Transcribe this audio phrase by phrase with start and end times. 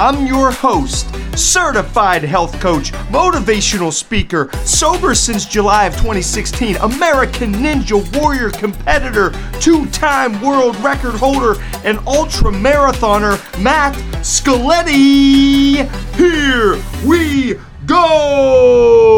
[0.00, 8.00] I'm your host, certified health coach, motivational speaker, sober since July of 2016, American Ninja
[8.18, 15.86] Warrior competitor, two time world record holder, and ultra marathoner, Matt Scaletti.
[16.14, 19.10] Here we go!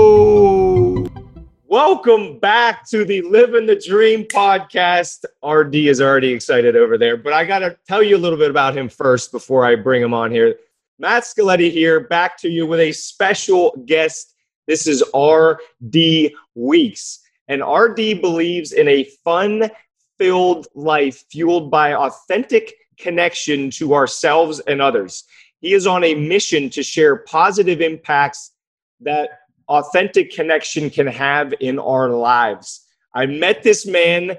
[1.68, 5.24] Welcome back to the Living the Dream podcast.
[5.48, 8.50] RD is already excited over there, but I got to tell you a little bit
[8.50, 10.56] about him first before I bring him on here.
[11.02, 14.36] Matt Scaletti here, back to you with a special guest.
[14.68, 17.18] This is RD Weeks.
[17.48, 19.68] And RD believes in a fun
[20.16, 25.24] filled life fueled by authentic connection to ourselves and others.
[25.58, 28.52] He is on a mission to share positive impacts
[29.00, 32.86] that authentic connection can have in our lives.
[33.12, 34.38] I met this man,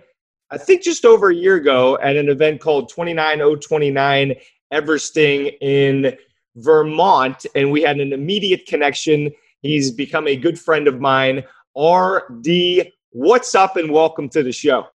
[0.50, 4.36] I think just over a year ago, at an event called 29029
[4.72, 6.18] Everesting in
[6.56, 9.32] Vermont, and we had an immediate connection.
[9.62, 11.44] He's become a good friend of mine.
[11.76, 14.88] RD, what's up, and welcome to the show.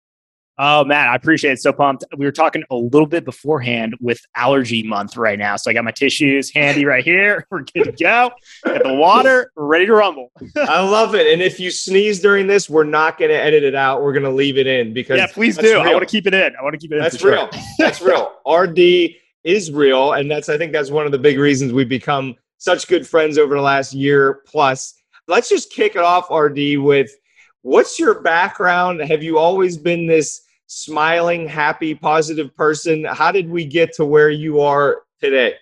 [0.60, 1.60] Oh man, I appreciate it.
[1.60, 2.04] So pumped.
[2.16, 5.54] We were talking a little bit beforehand with allergy month right now.
[5.54, 7.46] So I got my tissues handy right here.
[7.50, 8.32] We're good to go.
[8.64, 10.32] Got the water, ready to rumble.
[10.56, 11.32] I love it.
[11.32, 14.02] And if you sneeze during this, we're not going to edit it out.
[14.02, 15.74] We're going to leave it in because Yeah, please do.
[15.74, 15.82] Real.
[15.82, 16.56] I want to keep it in.
[16.56, 17.02] I want to keep it in.
[17.02, 17.48] That's real.
[17.52, 17.62] Sure.
[17.78, 18.32] that's real.
[18.44, 19.14] RD
[19.48, 20.12] is real.
[20.12, 23.38] And that's I think that's one of the big reasons we've become such good friends
[23.38, 24.94] over the last year plus.
[25.26, 27.10] Let's just kick it off, RD, with
[27.62, 29.00] what's your background?
[29.00, 33.04] Have you always been this smiling, happy, positive person.
[33.04, 35.54] How did we get to where you are today?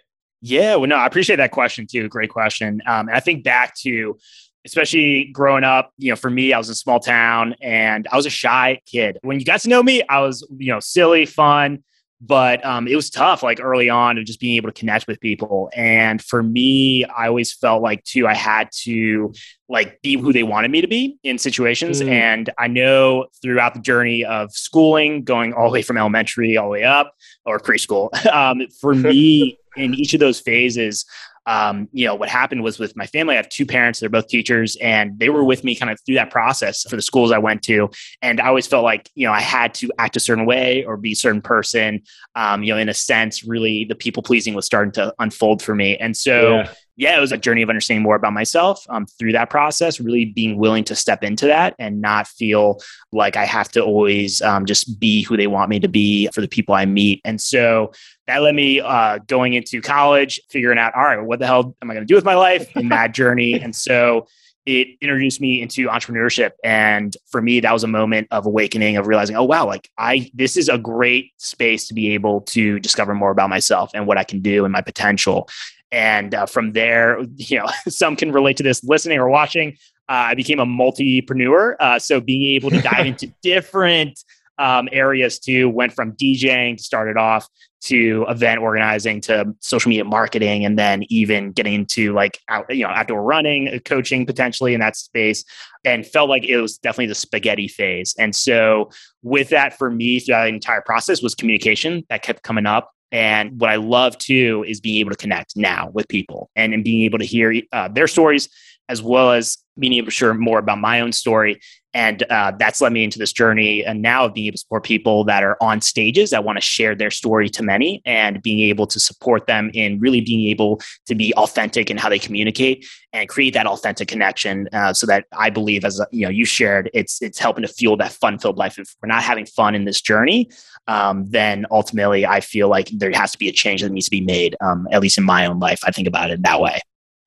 [0.43, 2.09] Yeah, well, no, I appreciate that question too.
[2.09, 2.83] Great question.
[2.87, 4.19] Um, I think back to,
[4.65, 8.17] especially growing up, you know, for me, I was in a small town and I
[8.17, 9.19] was a shy kid.
[9.23, 11.85] When you got to know me, I was, you know, silly, fun,
[12.21, 15.21] but um, it was tough like early on of just being able to connect with
[15.21, 19.33] people and for me i always felt like too i had to
[19.69, 22.09] like be who they wanted me to be in situations mm.
[22.09, 26.67] and i know throughout the journey of schooling going all the way from elementary all
[26.67, 27.13] the way up
[27.45, 31.05] or preschool um, for me in each of those phases
[31.47, 34.27] um, you know, what happened was with my family, I have two parents, they're both
[34.27, 37.39] teachers, and they were with me kind of through that process for the schools I
[37.39, 37.89] went to.
[38.21, 40.97] And I always felt like, you know, I had to act a certain way or
[40.97, 42.03] be a certain person.
[42.35, 45.75] Um, you know, in a sense, really the people pleasing was starting to unfold for
[45.75, 45.97] me.
[45.97, 49.33] And so, yeah yeah, it was a journey of understanding more about myself um, through
[49.33, 52.81] that process, really being willing to step into that and not feel
[53.13, 56.41] like I have to always um, just be who they want me to be for
[56.41, 57.21] the people I meet.
[57.25, 57.93] And so
[58.27, 61.91] that led me uh, going into college, figuring out, all right, what the hell am
[61.91, 63.61] I going to do with my life in that journey?
[63.61, 64.27] And so
[64.65, 69.07] it introduced me into entrepreneurship and for me that was a moment of awakening of
[69.07, 73.15] realizing oh wow like i this is a great space to be able to discover
[73.15, 75.49] more about myself and what i can do and my potential
[75.93, 79.77] and uh, from there, you know, some can relate to this listening or watching.
[80.09, 81.75] Uh, I became a multipreneur.
[81.81, 84.23] Uh, so being able to dive into different
[84.59, 87.47] um, areas too, went from DJing, to started off
[87.83, 92.83] to event organizing to social media marketing, and then even getting into like out, you
[92.83, 95.45] know outdoor running, uh, coaching potentially in that space,
[95.85, 98.15] and felt like it was definitely the spaghetti phase.
[98.19, 98.91] And so
[99.23, 102.93] with that, for me throughout the entire process was communication that kept coming up.
[103.13, 106.83] And what I love too is being able to connect now with people and, and
[106.83, 108.49] being able to hear uh, their stories
[108.89, 111.61] as well as being able to share more about my own story.
[111.93, 115.25] And uh, that's led me into this journey and now being able to support people
[115.25, 118.87] that are on stages that want to share their story to many and being able
[118.89, 123.31] to support them in really being able to be authentic in how they communicate and
[123.31, 124.69] create that authentic connection.
[124.75, 127.97] Uh, so that I believe, as you know, you shared, it's it's helping to fuel
[127.97, 128.79] that fun-filled life.
[128.79, 130.51] If we're not having fun in this journey,
[130.89, 134.11] um, then ultimately I feel like there has to be a change that needs to
[134.11, 134.55] be made.
[134.61, 136.81] Um, at least in my own life, I think about it that way.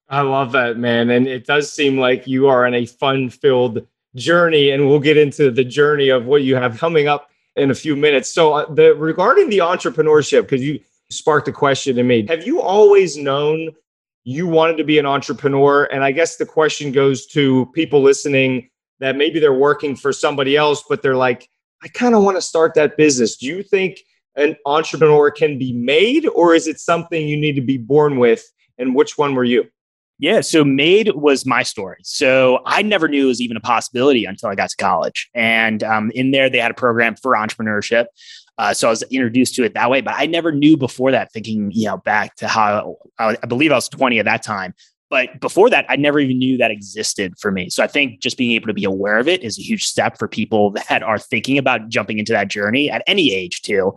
[0.09, 1.11] I love that, man.
[1.11, 3.85] And it does seem like you are on a fun filled
[4.15, 4.71] journey.
[4.71, 7.95] And we'll get into the journey of what you have coming up in a few
[7.95, 8.31] minutes.
[8.31, 10.79] So, uh, the regarding the entrepreneurship, because you
[11.11, 13.69] sparked a question in me, have you always known
[14.23, 15.85] you wanted to be an entrepreneur?
[15.85, 18.69] And I guess the question goes to people listening
[18.99, 21.49] that maybe they're working for somebody else, but they're like,
[21.83, 23.37] I kind of want to start that business.
[23.37, 23.99] Do you think
[24.35, 28.43] an entrepreneur can be made, or is it something you need to be born with?
[28.77, 29.69] And which one were you?
[30.19, 31.99] Yeah, so Made was my story.
[32.03, 35.29] So I never knew it was even a possibility until I got to college.
[35.33, 38.07] And um, in there, they had a program for entrepreneurship.
[38.57, 41.31] Uh, so I was introduced to it that way, but I never knew before that.
[41.31, 44.73] Thinking, you know, back to how I, I believe I was 20 at that time.
[45.09, 47.69] But before that, I never even knew that existed for me.
[47.69, 50.19] So I think just being able to be aware of it is a huge step
[50.19, 53.93] for people that are thinking about jumping into that journey at any age too.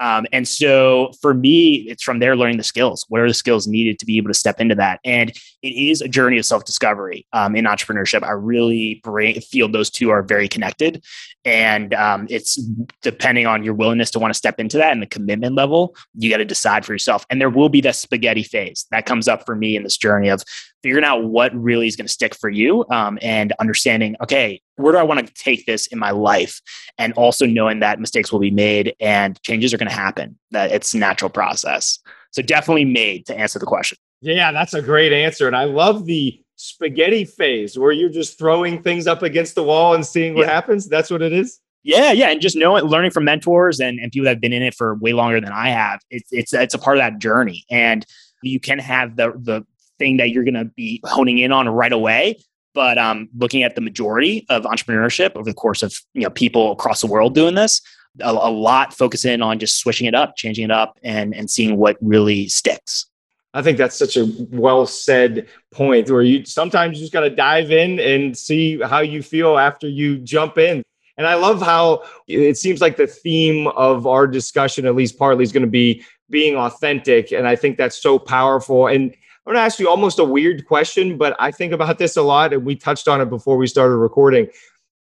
[0.00, 3.04] Um, and so for me, it's from there learning the skills.
[3.08, 5.00] What are the skills needed to be able to step into that?
[5.04, 5.30] And
[5.62, 8.22] it is a journey of self discovery um, in entrepreneurship.
[8.22, 9.02] I really
[9.50, 11.04] feel those two are very connected.
[11.44, 12.56] And um, it's
[13.02, 16.30] depending on your willingness to want to step into that and the commitment level, you
[16.30, 17.24] got to decide for yourself.
[17.30, 20.28] And there will be that spaghetti phase that comes up for me in this journey
[20.28, 20.42] of
[20.84, 24.92] figuring out what really is going to stick for you um, and understanding, okay, where
[24.92, 26.60] do I want to take this in my life?
[26.98, 30.70] And also knowing that mistakes will be made and changes are going to happen, that
[30.72, 31.98] it's a natural process.
[32.32, 33.96] So definitely made to answer the question.
[34.20, 35.46] Yeah, that's a great answer.
[35.46, 39.94] And I love the spaghetti phase where you're just throwing things up against the wall
[39.94, 40.52] and seeing what yeah.
[40.52, 40.86] happens.
[40.86, 41.60] That's what it is.
[41.82, 44.62] Yeah, yeah, and just knowing, learning from mentors and, and people that have been in
[44.62, 46.00] it for way longer than I have.
[46.10, 48.06] It's it's it's a part of that journey, and
[48.42, 49.66] you can have the the
[49.98, 52.38] thing that you're going to be honing in on right away,
[52.74, 56.72] but um, looking at the majority of entrepreneurship over the course of you know people
[56.72, 57.80] across the world doing this,
[58.20, 61.50] a, a lot focus in on just switching it up, changing it up, and and
[61.50, 63.06] seeing what really sticks.
[63.54, 67.30] I think that's such a well said point where you sometimes you just got to
[67.30, 70.82] dive in and see how you feel after you jump in.
[71.16, 75.44] And I love how it seems like the theme of our discussion, at least partly,
[75.44, 77.30] is going to be being authentic.
[77.30, 78.88] And I think that's so powerful.
[78.88, 79.14] And
[79.46, 82.22] I'm going to ask you almost a weird question, but I think about this a
[82.22, 84.48] lot, and we touched on it before we started recording.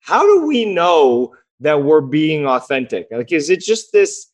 [0.01, 3.07] How do we know that we're being authentic?
[3.13, 4.33] Like, is it just this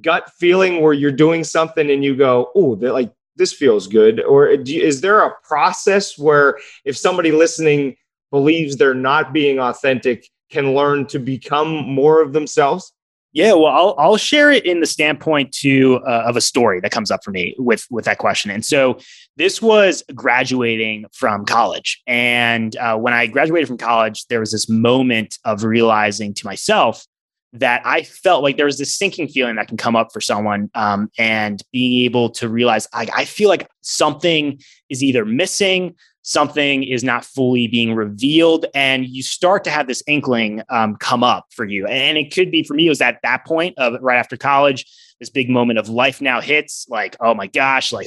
[0.00, 4.48] gut feeling where you're doing something and you go, "Oh, like this feels good," or
[4.48, 7.96] is there a process where if somebody listening
[8.32, 12.92] believes they're not being authentic, can learn to become more of themselves?
[13.36, 16.90] Yeah, well, I'll I'll share it in the standpoint to uh, of a story that
[16.90, 18.50] comes up for me with with that question.
[18.50, 18.98] And so
[19.36, 24.70] this was graduating from college, and uh, when I graduated from college, there was this
[24.70, 27.04] moment of realizing to myself
[27.52, 30.70] that I felt like there was this sinking feeling that can come up for someone,
[30.74, 35.94] um, and being able to realize I, I feel like something is either missing
[36.26, 41.22] something is not fully being revealed and you start to have this inkling um, come
[41.22, 41.86] up for you.
[41.86, 44.84] And it could be for me it was at that point of right after college
[45.20, 48.06] this big moment of life now hits like oh my gosh like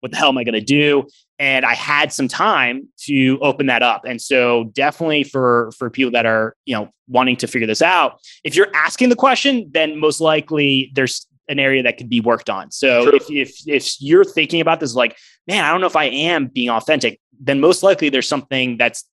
[0.00, 1.06] what the hell am i going to do?
[1.38, 4.02] And i had some time to open that up.
[4.06, 8.18] And so definitely for for people that are you know wanting to figure this out
[8.44, 12.50] if you're asking the question then most likely there's an area that could be worked
[12.50, 12.70] on.
[12.70, 15.16] So if, if if you're thinking about this like
[15.48, 19.04] man i don't know if i am being authentic then most likely there's something that's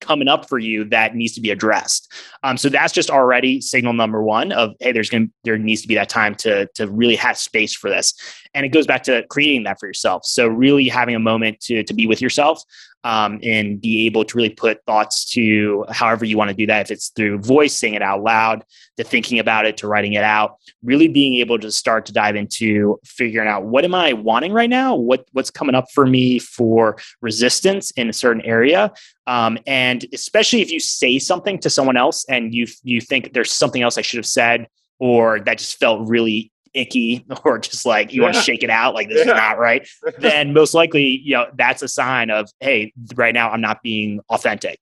[0.00, 2.12] coming up for you that needs to be addressed.
[2.42, 5.88] Um, so that's just already signal number one of hey, there's going there needs to
[5.88, 8.14] be that time to to really have space for this,
[8.54, 10.24] and it goes back to creating that for yourself.
[10.24, 12.62] So really having a moment to to be with yourself
[13.04, 16.86] um, and be able to really put thoughts to however you want to do that.
[16.86, 18.64] If it's through voicing it out loud,
[18.96, 22.34] to thinking about it, to writing it out, really being able to start to dive
[22.34, 26.38] into figuring out what am I wanting right now, what what's coming up for me
[26.38, 28.92] for resistance in a certain area,
[29.26, 33.52] um, and especially if you say something to someone else and you you think there's
[33.52, 34.66] something else I should have said
[34.98, 38.26] or that just felt really icky or just like you yeah.
[38.26, 39.32] want to shake it out like this yeah.
[39.32, 39.88] is not right
[40.18, 44.20] then most likely you know that's a sign of hey right now i'm not being
[44.30, 44.78] authentic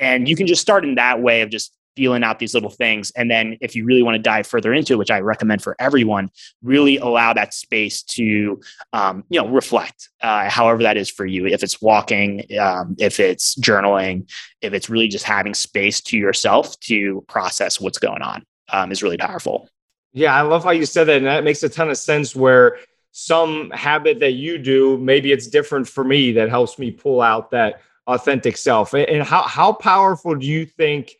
[0.00, 3.10] and you can just start in that way of just feeling out these little things
[3.16, 5.76] and then if you really want to dive further into it which i recommend for
[5.78, 6.30] everyone
[6.62, 8.60] really allow that space to
[8.92, 13.20] um, you know reflect uh, however that is for you if it's walking um, if
[13.20, 14.28] it's journaling
[14.62, 19.02] if it's really just having space to yourself to process what's going on um, is
[19.02, 19.68] really powerful
[20.12, 21.18] yeah, I love how you said that.
[21.18, 22.78] And that makes a ton of sense where
[23.12, 27.50] some habit that you do, maybe it's different for me that helps me pull out
[27.50, 28.94] that authentic self.
[28.94, 31.14] And how, how powerful do you think?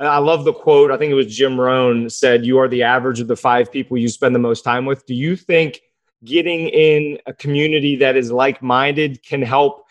[0.00, 0.90] I love the quote.
[0.90, 3.98] I think it was Jim Rohn said, You are the average of the five people
[3.98, 5.04] you spend the most time with.
[5.04, 5.82] Do you think
[6.24, 9.84] getting in a community that is like minded can help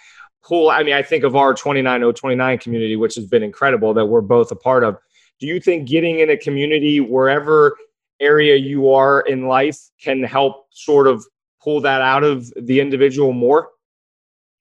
[0.44, 0.72] pull?
[0.72, 4.52] I mean, I think of our 29029 community, which has been incredible that we're both
[4.52, 4.98] a part of.
[5.40, 7.78] Do you think getting in a community wherever
[8.20, 11.24] area you are in life can help sort of
[11.62, 13.70] pull that out of the individual more?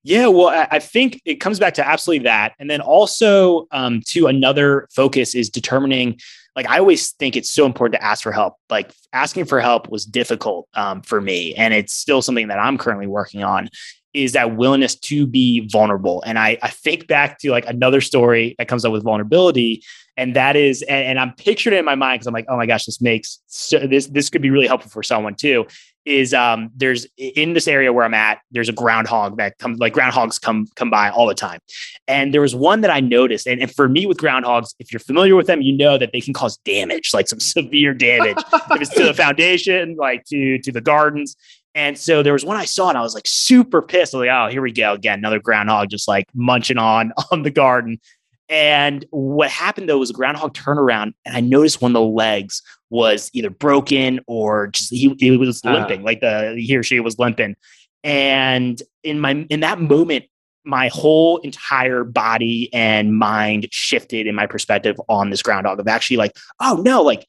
[0.09, 2.55] Yeah, well, I think it comes back to absolutely that.
[2.57, 6.19] And then also um, to another focus is determining,
[6.55, 8.55] like, I always think it's so important to ask for help.
[8.71, 11.53] Like, asking for help was difficult um, for me.
[11.53, 13.69] And it's still something that I'm currently working on.
[14.13, 16.23] Is that willingness to be vulnerable.
[16.25, 19.83] And I, I think back to like another story that comes up with vulnerability.
[20.17, 22.57] And that is, and, and I'm picturing it in my mind because I'm like, oh
[22.57, 25.65] my gosh, this makes so, this this could be really helpful for someone too.
[26.05, 29.93] Is um there's in this area where I'm at, there's a groundhog that comes like
[29.93, 31.59] groundhogs come come by all the time.
[32.07, 33.47] And there was one that I noticed.
[33.47, 36.21] And, and for me with groundhogs, if you're familiar with them, you know that they
[36.21, 38.37] can cause damage, like some severe damage.
[38.71, 41.37] if it's to the foundation, like to to the gardens.
[41.79, 44.13] And so there was one I saw and I was like super pissed.
[44.13, 47.43] I was like, oh, here we go again, another groundhog just like munching on on
[47.43, 48.01] the garden.
[48.49, 52.61] And what happened though was a groundhog turnaround, and I noticed one of the legs
[52.89, 55.71] was either broken or just he, he was ah.
[55.71, 56.03] limping, uh.
[56.03, 57.55] like the he or she was limping.
[58.03, 60.25] And in my in that moment,
[60.65, 66.17] my whole entire body and mind shifted in my perspective on this groundhog of actually
[66.17, 67.25] like, oh no, like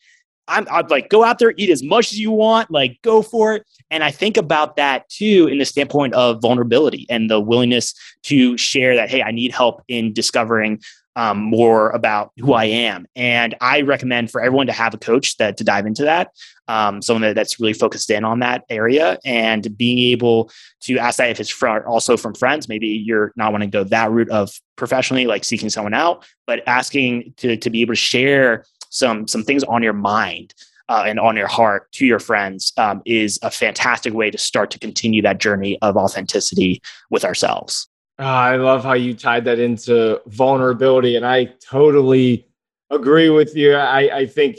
[0.50, 3.54] I'm, I'm like, go out there, eat as much as you want, like, go for
[3.54, 3.66] it.
[3.90, 8.56] And I think about that too in the standpoint of vulnerability and the willingness to
[8.56, 10.80] share that, hey, I need help in discovering
[11.16, 13.06] um, more about who I am.
[13.16, 16.30] And I recommend for everyone to have a coach that to dive into that,
[16.68, 20.50] um, someone that, that's really focused in on that area and being able
[20.82, 22.68] to ask that if it's also from friends.
[22.68, 26.62] Maybe you're not wanting to go that route of professionally, like seeking someone out, but
[26.66, 30.54] asking to, to be able to share some some things on your mind
[30.90, 34.70] uh, and on your heart to your friends um, is a fantastic way to start
[34.72, 37.88] to continue that journey of authenticity with ourselves.
[38.18, 42.46] Uh, I love how you tied that into vulnerability, and I totally
[42.90, 43.74] agree with you.
[43.74, 44.58] I, I think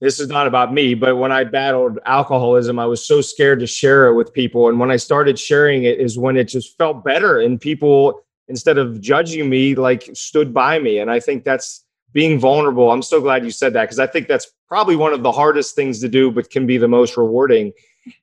[0.00, 3.66] this is not about me, but when I battled alcoholism, I was so scared to
[3.66, 4.68] share it with people.
[4.68, 8.78] And when I started sharing it, is when it just felt better, and people instead
[8.78, 10.98] of judging me, like stood by me.
[10.98, 12.90] And I think that's being vulnerable.
[12.90, 15.74] I'm so glad you said that because I think that's probably one of the hardest
[15.74, 17.72] things to do, but can be the most rewarding.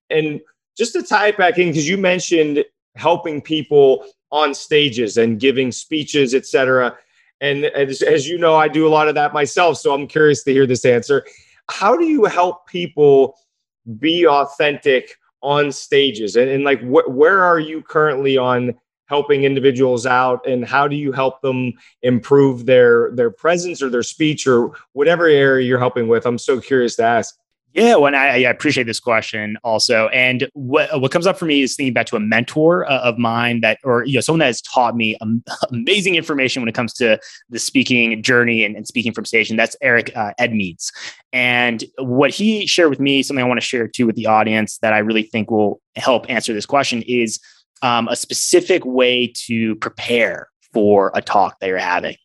[0.10, 0.42] And
[0.78, 2.64] just to tie it back in, because you mentioned
[2.96, 6.98] helping people on stages and giving speeches, etc.
[7.42, 9.78] And as, as you know, I do a lot of that myself.
[9.78, 11.26] So I'm curious to hear this answer.
[11.70, 13.38] How do you help people
[14.00, 16.36] be authentic on stages?
[16.36, 18.76] And, and like, wh- where are you currently on
[19.08, 24.04] helping individuals out and how do you help them improve their their presence or their
[24.04, 27.36] speech or whatever area you're helping with i'm so curious to ask
[27.76, 30.08] yeah, well, I, I, appreciate this question also.
[30.08, 33.18] And what what comes up for me is thinking back to a mentor uh, of
[33.18, 35.18] mine that, or you know, someone that has taught me
[35.72, 37.20] amazing information when it comes to
[37.50, 39.50] the speaking journey and, and speaking from stage.
[39.50, 40.90] And that's Eric uh, Edmeades.
[41.34, 44.78] And what he shared with me, something I want to share too with the audience
[44.78, 47.42] that I really think will help answer this question is
[47.82, 52.18] um, a specific way to prepare for a talk that you're having.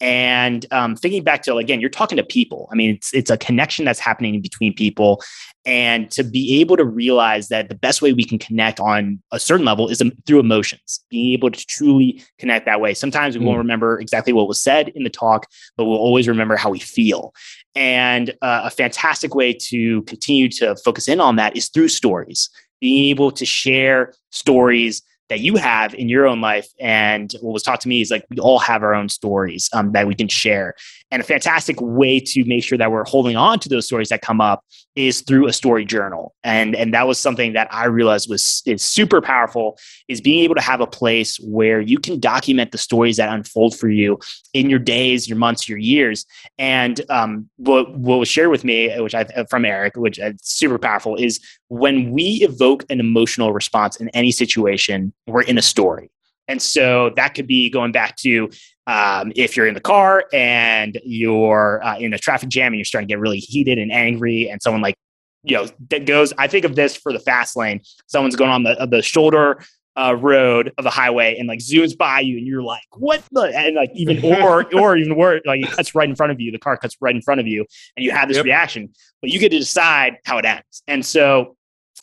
[0.00, 2.70] And um, thinking back to again, you're talking to people.
[2.72, 5.22] I mean, it's it's a connection that's happening between people,
[5.66, 9.38] and to be able to realize that the best way we can connect on a
[9.38, 11.04] certain level is through emotions.
[11.10, 12.94] Being able to truly connect that way.
[12.94, 13.48] Sometimes we mm.
[13.48, 16.78] won't remember exactly what was said in the talk, but we'll always remember how we
[16.78, 17.34] feel.
[17.74, 22.48] And uh, a fantastic way to continue to focus in on that is through stories
[22.80, 26.68] being able to share stories that you have in your own life.
[26.78, 29.92] And what was taught to me is like we all have our own stories um,
[29.92, 30.74] that we can share.
[31.12, 34.22] And a fantastic way to make sure that we're holding on to those stories that
[34.22, 34.64] come up
[34.96, 36.34] is through a story journal.
[36.42, 40.56] And and that was something that I realized was is super powerful is being able
[40.56, 44.18] to have a place where you can document the stories that unfold for you
[44.52, 46.26] in your days, your months, your years.
[46.58, 50.78] And um, what what was shared with me, which I from Eric, which is super
[50.78, 51.40] powerful, is
[51.70, 56.10] when we evoke an emotional response in any situation, we're in a story.
[56.48, 58.50] And so that could be going back to
[58.88, 62.84] um, if you're in the car and you're uh, in a traffic jam and you're
[62.84, 64.96] starting to get really heated and angry, and someone like,
[65.44, 67.82] you know, that goes, I think of this for the fast lane.
[68.08, 69.62] Someone's going on the, the shoulder
[69.96, 73.42] uh, road of the highway and like zooms by you and you're like, what the?
[73.42, 76.50] And like even, or, or even worse, like it cuts right in front of you.
[76.50, 77.64] The car cuts right in front of you
[77.96, 78.44] and you have this yep.
[78.44, 80.82] reaction, but you get to decide how it ends.
[80.88, 81.56] And so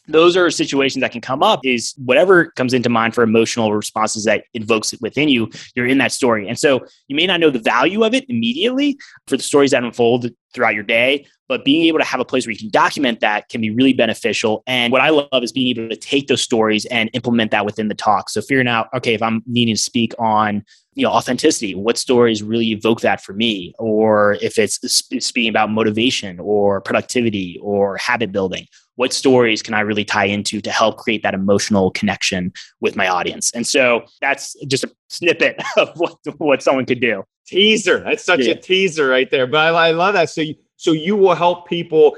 [0.08, 4.24] those are situations that can come up is whatever comes into mind for emotional responses
[4.24, 6.48] that invokes it within you you're in that story.
[6.48, 8.98] And so you may not know the value of it immediately
[9.28, 12.46] for the stories that unfold throughout your day but being able to have a place
[12.46, 14.64] where you can document that can be really beneficial.
[14.68, 17.88] And what i love is being able to take those stories and implement that within
[17.88, 18.30] the talk.
[18.30, 22.44] So figuring out okay if i'm needing to speak on you know authenticity what stories
[22.44, 23.74] really evoke that for me?
[23.80, 24.80] Or if it's
[25.24, 30.60] speaking about motivation or productivity or habit building what stories can I really tie into
[30.60, 32.52] to help create that emotional connection
[32.82, 33.52] with my audience?
[33.54, 37.24] And so that's just a snippet of what, what someone could do.
[37.48, 38.00] Teaser.
[38.00, 38.52] That's such yeah.
[38.52, 39.48] a teaser right there.
[39.48, 40.30] But I, I love that.
[40.30, 42.18] So you, so you will help people.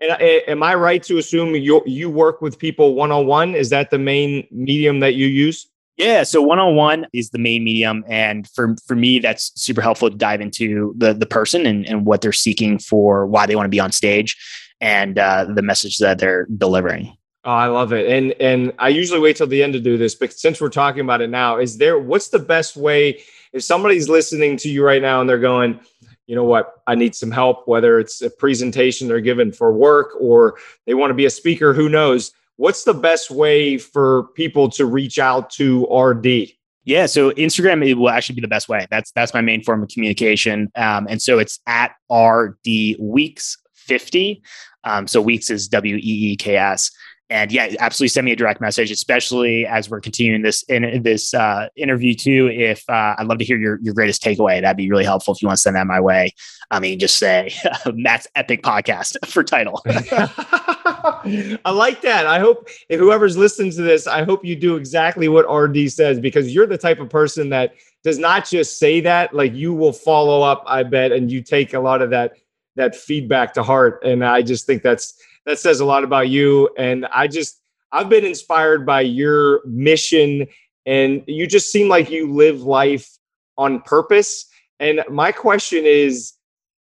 [0.00, 3.54] And am I right to assume you you work with people one on one?
[3.54, 5.68] Is that the main medium that you use?
[5.98, 9.82] Yeah, so one on one is the main medium, and for for me, that's super
[9.82, 13.54] helpful to dive into the the person and, and what they're seeking for, why they
[13.54, 14.34] want to be on stage,
[14.80, 17.16] and uh, the message that they're delivering.
[17.44, 20.14] Oh, I love it, and and I usually wait till the end to do this,
[20.14, 23.22] but since we're talking about it now, is there what's the best way
[23.52, 25.80] if somebody's listening to you right now and they're going,
[26.26, 30.10] you know what, I need some help, whether it's a presentation they're given for work
[30.20, 32.32] or they want to be a speaker, who knows?
[32.56, 36.50] What's the best way for people to reach out to RD?
[36.84, 38.86] Yeah, so Instagram it will actually be the best way.
[38.90, 43.56] That's that's my main form of communication, um, and so it's at RD Weeks
[43.90, 44.42] fifty.
[44.84, 46.00] Um, so Weeks is W E
[46.32, 46.90] E K S
[47.30, 51.32] and yeah, absolutely send me a direct message, especially as we're continuing this in this
[51.32, 52.50] uh, interview too.
[52.52, 55.32] If uh, I'd love to hear your your greatest takeaway, that'd be really helpful.
[55.32, 56.34] If you want to send that my way,
[56.72, 57.52] I mean, just say
[57.94, 59.80] Matt's epic podcast for title.
[59.86, 62.26] I like that.
[62.26, 66.18] I hope if whoever's listening to this, I hope you do exactly what RD says
[66.18, 69.32] because you're the type of person that does not just say that.
[69.32, 72.32] Like you will follow up, I bet, and you take a lot of that
[72.80, 74.02] that feedback to heart.
[74.04, 75.14] And I just think that's
[75.46, 76.70] that says a lot about you.
[76.76, 77.60] And I just,
[77.92, 80.46] I've been inspired by your mission,
[80.86, 83.08] and you just seem like you live life
[83.56, 84.46] on purpose.
[84.78, 86.32] And my question is,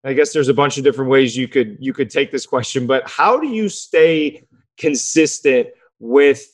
[0.04, 2.88] I guess there's a bunch of different ways you could you could take this question,
[2.88, 4.46] but how do you stay
[4.77, 5.68] consistent
[6.00, 6.46] with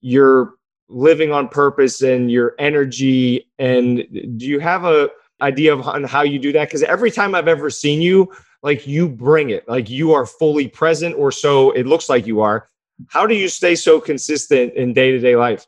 [0.00, 0.54] your
[0.88, 3.48] living on purpose and your energy?
[3.58, 4.04] And
[4.36, 5.08] do you have a
[5.40, 6.68] idea of how you do that?
[6.68, 8.30] Because every time I've ever seen you,
[8.62, 12.40] like you bring it, like you are fully present, or so it looks like you
[12.40, 12.68] are.
[13.08, 15.66] How do you stay so consistent in day to day life?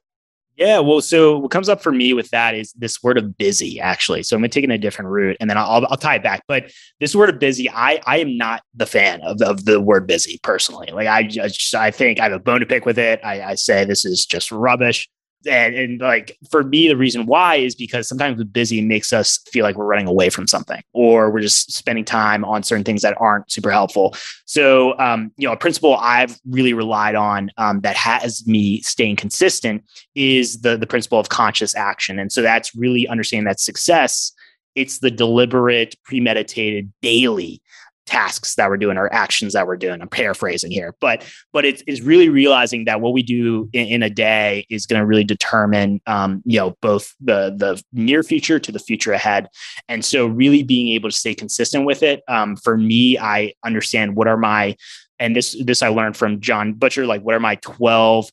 [0.57, 3.81] Yeah, well, so what comes up for me with that is this word of busy,
[3.81, 4.23] actually.
[4.23, 6.43] So I'm taking a different route, and then I'll, I'll tie it back.
[6.47, 6.71] But
[7.01, 10.39] this word of busy, I I am not the fan of, of the word busy
[10.43, 10.89] personally.
[10.93, 13.21] Like I just I think I have a bone to pick with it.
[13.25, 15.09] I, I say this is just rubbish
[15.47, 19.39] and, and like for me the reason why is because sometimes the busy makes us
[19.51, 23.03] feel like we're running away from something or we're just spending time on certain things
[23.03, 24.15] that aren't super helpful.
[24.45, 29.17] So um, you know a principle i've really relied on um, that has me staying
[29.17, 29.85] consistent
[30.15, 32.19] is the the principle of conscious action.
[32.19, 34.33] And so that's really understanding that success
[34.75, 37.62] it's the deliberate premeditated daily
[38.07, 40.01] tasks that we're doing or actions that we're doing.
[40.01, 44.03] I'm paraphrasing here, but but it's, it's really realizing that what we do in, in
[44.03, 48.59] a day is going to really determine um, you know both the the near future
[48.59, 49.49] to the future ahead.
[49.89, 52.23] And so really being able to stay consistent with it.
[52.29, 54.77] Um, for me, I understand what are my
[55.19, 58.31] and this this I learned from Jon Butcher, like what are my 12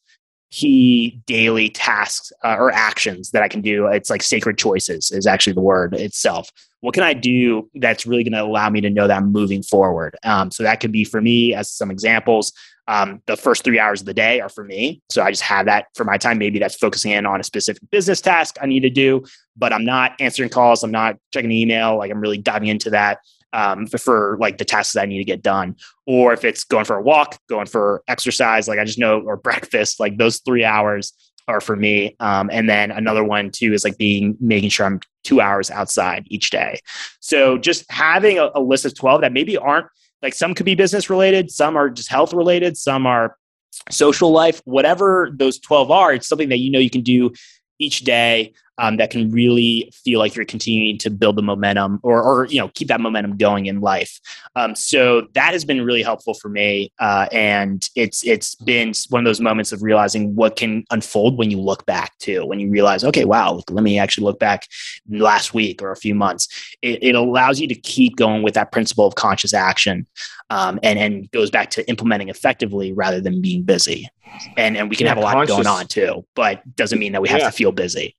[0.52, 3.88] key daily tasks uh, or actions that I can do.
[3.88, 6.50] It's like sacred choices is actually the word itself.
[6.82, 9.62] What can I do that's really going to allow me to know that I'm moving
[9.62, 10.16] forward?
[10.24, 12.54] Um, so that could be for me, as some examples,
[12.88, 15.00] um, the first three hours of the day are for me.
[15.12, 16.40] So I just have that for my time.
[16.40, 19.24] Maybe that's focusing in on a specific business task I need to do,
[19.56, 20.84] but I'm not answering calls.
[20.84, 21.98] I'm not checking email.
[21.98, 23.20] Like I'm really diving into that
[23.54, 25.76] um, for, like the tasks I need to get done.
[26.06, 29.38] Or if it's going for a walk, going for exercise, like I just know, or
[29.50, 31.14] breakfast, like those three hours
[31.48, 32.16] are for me.
[32.20, 36.26] Um, and then another one too is like being making sure I'm two hours outside
[36.28, 36.80] each day.
[37.20, 39.88] So just having a, a list of 12 that maybe aren't
[40.22, 43.36] like some could be business related, some are just health related, some are
[43.90, 47.32] social life, whatever those 12 are, it's something that you know you can do
[47.80, 52.24] each day um, that can really feel like you're continuing to build the momentum or,
[52.24, 54.20] or you know keep that momentum going in life.
[54.56, 59.20] Um, so that has been really helpful for me uh, and it's it's been one
[59.20, 62.70] of those moments of realizing what can unfold when you look back too when you
[62.70, 64.68] realize okay wow let me actually look back
[65.10, 66.48] last week or a few months.
[66.82, 70.08] It, it allows you to keep going with that principle of conscious action
[70.50, 74.08] um, and and goes back to implementing effectively rather than being busy
[74.58, 75.56] and and we can yeah, have a lot conscious.
[75.56, 77.46] going on too but doesn't mean that we have yeah.
[77.46, 78.16] to feel busy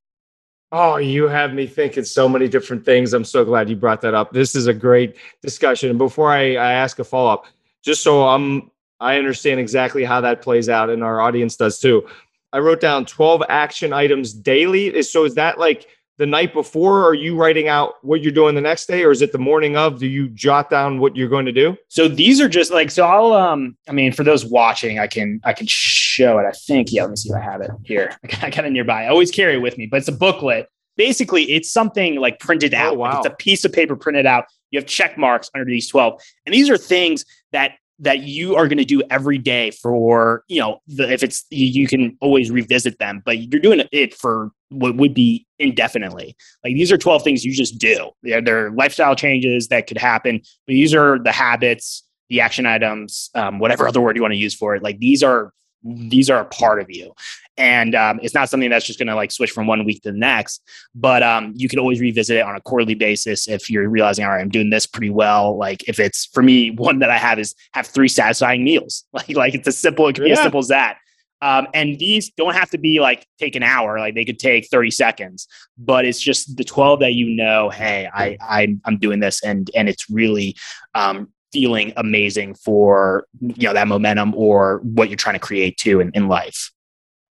[0.73, 3.13] Oh, you have me thinking so many different things.
[3.13, 4.33] I'm so glad you brought that up.
[4.33, 5.91] This is a great discussion.
[5.91, 7.47] And before I, I ask a follow up,
[7.83, 8.71] just so I'm
[9.01, 12.07] I understand exactly how that plays out, and our audience does too.
[12.53, 15.03] I wrote down 12 action items daily.
[15.03, 15.89] So is that like
[16.21, 17.03] the night before?
[17.07, 19.79] Are you writing out what you're doing the next day, or is it the morning
[19.79, 19.99] of?
[19.99, 21.79] Do you jot down what you're going to do?
[21.89, 23.07] So these are just like so.
[23.07, 23.75] I'll um.
[23.89, 26.45] I mean, for those watching, I can I can show it.
[26.45, 27.03] I think yeah.
[27.03, 28.15] Let me see if I have it here.
[28.43, 29.05] I got it nearby.
[29.05, 30.69] I always carry it with me, but it's a booklet.
[30.99, 32.93] Basically, it's something like printed oh, out.
[32.93, 33.09] Oh, wow.
[33.09, 34.45] Like it's a piece of paper printed out.
[34.71, 36.21] You have check marks under these 12.
[36.45, 40.61] And these are things that that you are going to do every day for you
[40.61, 44.97] know the, if it's you can always revisit them but you're doing it for what
[44.97, 46.37] would be indefinitely.
[46.65, 48.11] Like these are 12 things you just do.
[48.23, 53.29] They're, they're lifestyle changes that could happen but these are the habits the action items
[53.35, 54.83] um, whatever other word you want to use for it.
[54.83, 55.53] Like these are
[55.83, 57.13] these are a part of you.
[57.57, 60.13] And um, it's not something that's just going to like switch from one week to
[60.13, 60.63] the next
[60.95, 64.31] but um, you can always revisit it on a quarterly basis if you're realizing all
[64.31, 65.59] right i'm doing this pretty well.
[65.59, 69.05] Like if it's for me one that i have is have three satisfying meals.
[69.13, 70.99] Like like it's as simple it can be as simple as that
[71.43, 74.69] um, and these don't have to be like take an hour like they could take
[74.69, 75.47] 30 seconds
[75.79, 79.71] but it's just the 12 that you know hey i, I i'm doing this and
[79.75, 80.57] and it's really
[80.95, 86.01] um, feeling amazing for you know that momentum or what you're trying to create too
[86.01, 86.71] in, in life.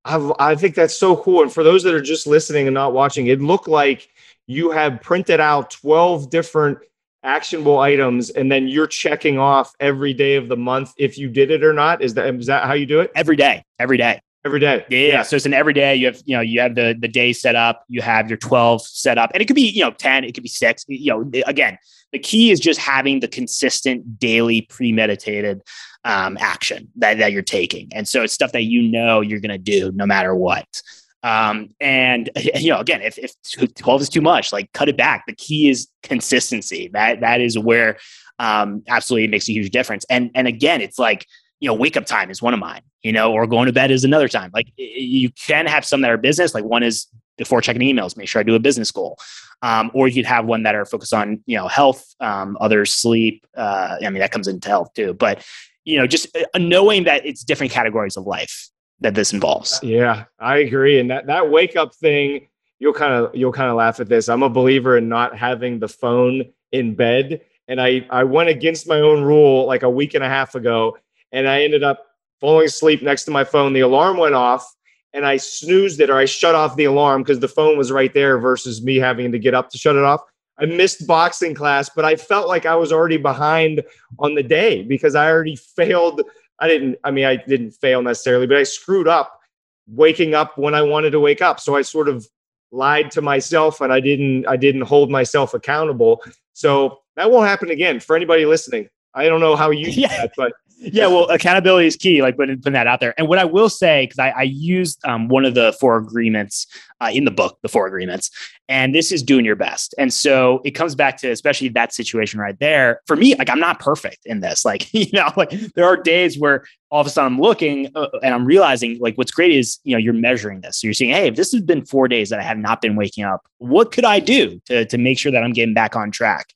[0.05, 2.93] I've, i think that's so cool and for those that are just listening and not
[2.93, 4.09] watching it looked like
[4.47, 6.79] you have printed out 12 different
[7.27, 11.51] actionable items and then you're checking off every day of the month if you did
[11.51, 12.03] it or not?
[12.03, 13.11] Is that is that how you do it?
[13.15, 14.21] Every day every day.
[14.45, 14.85] Every day?
[14.89, 15.97] Yeah, yeah, so it's an every day.
[15.97, 18.81] You have you know you have the the day set up you have your 12
[18.87, 21.43] set up and it could be you know 10 it could be 6 you know
[21.47, 21.77] again
[22.13, 25.63] the key is just having the consistent daily premeditated
[26.05, 29.51] um, action that, that you're taking and so it's stuff that you know you're going
[29.51, 30.81] to do no matter what
[31.27, 33.35] um, and you know, again, if, if
[33.75, 35.25] 12 is too much, like cut it back.
[35.27, 36.89] The key is consistency.
[36.93, 37.99] That that is where
[38.39, 40.07] um, absolutely makes a huge difference.
[40.09, 41.27] And and again, it's like
[41.59, 42.83] you know, wake up time is one of mine.
[43.03, 44.51] You know, or going to bed is another time.
[44.55, 46.55] Like you can have some that are business.
[46.55, 47.07] Like one is
[47.39, 49.19] before checking emails, make sure I do a business goal.
[49.63, 52.93] Um, or you could have one that are focused on you know health, um, others
[52.93, 53.45] sleep.
[53.57, 55.15] Uh, I mean, that comes into health too.
[55.15, 55.45] But
[55.85, 59.79] you know, just uh, knowing that it's different categories of life that this involves.
[59.83, 60.99] Yeah, I agree.
[60.99, 64.29] And that that wake up thing, you'll kind of you'll kind of laugh at this.
[64.29, 67.41] I'm a believer in not having the phone in bed.
[67.69, 70.97] And I I went against my own rule like a week and a half ago,
[71.33, 72.07] and I ended up
[72.41, 73.73] falling asleep next to my phone.
[73.73, 74.67] The alarm went off,
[75.13, 78.13] and I snoozed it or I shut off the alarm because the phone was right
[78.13, 80.21] there versus me having to get up to shut it off.
[80.59, 83.83] I missed boxing class, but I felt like I was already behind
[84.19, 86.23] on the day because I already failed
[86.59, 89.41] I didn't, I mean, I didn't fail necessarily, but I screwed up
[89.89, 91.61] waking up when I wanted to wake up.
[91.61, 92.27] So I sort of
[92.73, 96.23] lied to myself and I didn't, I didn't hold myself accountable.
[96.53, 98.89] So that won't happen again for anybody listening.
[99.15, 100.09] I don't know how you yeah.
[100.09, 103.15] that, but yeah, well, accountability is key, like putting, putting that out there.
[103.19, 106.67] And what I will say, because I, I, used um, one of the four agreements
[107.01, 108.31] uh, in the book, the four agreements,
[108.69, 109.95] and this is doing your best.
[109.97, 113.01] And so it comes back to especially that situation right there.
[113.07, 114.65] For me, like I'm not perfect in this.
[114.65, 118.09] Like, you know, like there are days where all of a sudden I'm looking uh,
[118.23, 120.81] and I'm realizing like what's great is, you know, you're measuring this.
[120.81, 122.97] So you're saying, hey, if this has been four days that I have not been
[122.97, 126.11] waking up, what could I do to, to make sure that I'm getting back on
[126.11, 126.49] track?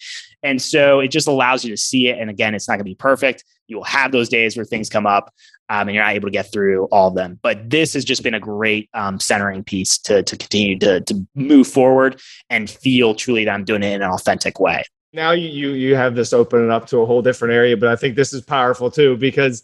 [0.43, 2.19] And so it just allows you to see it.
[2.19, 3.45] And again, it's not going to be perfect.
[3.71, 5.33] You will have those days where things come up
[5.69, 7.39] um, and you're not able to get through all of them.
[7.43, 11.27] But this has just been a great um, centering piece to, to continue to, to
[11.35, 14.85] move forward and feel truly that I'm doing it in an authentic way.
[15.13, 17.97] Now you, you, you have this opening up to a whole different area, but I
[17.97, 19.63] think this is powerful too, because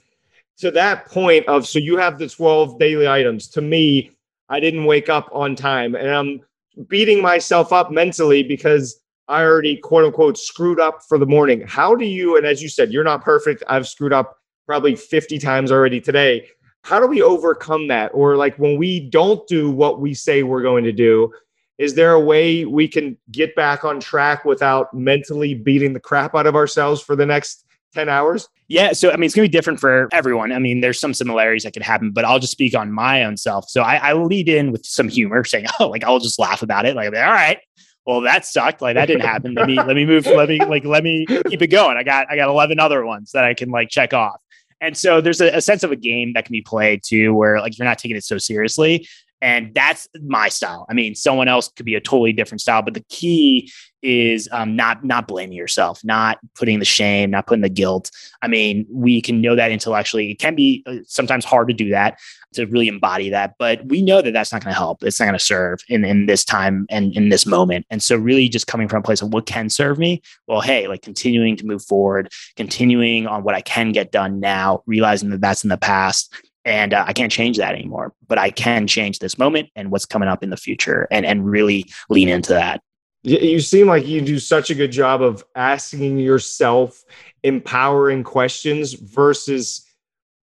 [0.58, 4.12] to that point of, so you have the 12 daily items to me,
[4.48, 6.40] I didn't wake up on time and I'm
[6.88, 11.62] beating myself up mentally because I already quote unquote screwed up for the morning.
[11.66, 13.62] How do you, and as you said, you're not perfect.
[13.68, 16.48] I've screwed up probably 50 times already today.
[16.82, 18.10] How do we overcome that?
[18.14, 21.32] Or like when we don't do what we say we're going to do,
[21.78, 26.34] is there a way we can get back on track without mentally beating the crap
[26.34, 28.48] out of ourselves for the next 10 hours?
[28.68, 28.92] Yeah.
[28.92, 30.52] So, I mean, it's going to be different for everyone.
[30.52, 33.36] I mean, there's some similarities that could happen, but I'll just speak on my own
[33.36, 33.68] self.
[33.68, 36.86] So I, I lead in with some humor saying, oh, like I'll just laugh about
[36.86, 36.96] it.
[36.96, 37.58] Like, all right,
[38.06, 38.80] well, that sucked.
[38.80, 39.54] Like that didn't happen.
[39.54, 40.26] Let me let me move.
[40.26, 41.96] Let me like let me keep it going.
[41.96, 44.40] I got I got eleven other ones that I can like check off.
[44.80, 47.60] And so there's a, a sense of a game that can be played too, where
[47.60, 49.08] like you're not taking it so seriously.
[49.42, 50.86] And that's my style.
[50.88, 53.70] I mean, someone else could be a totally different style, but the key
[54.02, 58.10] is um, not not blaming yourself, not putting the shame, not putting the guilt.
[58.40, 60.30] I mean, we can know that intellectually.
[60.30, 62.18] It can be uh, sometimes hard to do that,
[62.56, 65.02] to really embody that, but we know that that's not going to help.
[65.02, 67.86] It's not going to serve in in this time and in this moment.
[67.90, 70.22] And so, really, just coming from a place of what can serve me.
[70.46, 74.82] Well, hey, like continuing to move forward, continuing on what I can get done now,
[74.86, 76.32] realizing that that's in the past,
[76.64, 78.12] and uh, I can't change that anymore.
[78.26, 81.48] But I can change this moment and what's coming up in the future, and and
[81.48, 82.82] really lean into that
[83.26, 87.02] you seem like you do such a good job of asking yourself
[87.42, 89.85] empowering questions versus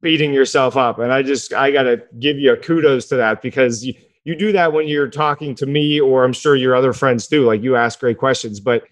[0.04, 1.00] beating yourself up.
[1.00, 4.52] And i just i gotta give you a kudos to that because you, you do
[4.52, 7.76] that when you're talking to me or i'm sure your other friends do like you
[7.76, 8.60] ask great questions.
[8.60, 8.84] But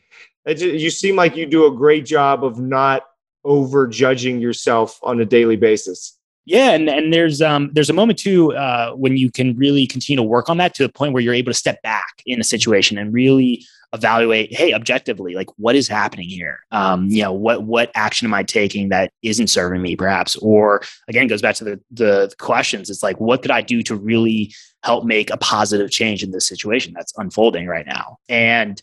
[0.48, 3.04] just, you seem like you do a great job of not
[3.44, 6.18] over judging yourself on a daily basis.
[6.46, 10.18] Yeah, and and there's um there's a moment too uh, when you can really continue
[10.18, 12.44] to work on that to the point where you're able to step back in a
[12.44, 16.62] situation and really evaluate, hey, objectively, like what is happening here?
[16.72, 20.36] Um, you know, what what action am I taking that isn't serving me, perhaps?
[20.38, 22.90] Or again, goes back to the the questions.
[22.90, 26.48] It's like, what could I do to really help make a positive change in this
[26.48, 28.18] situation that's unfolding right now?
[28.30, 28.82] And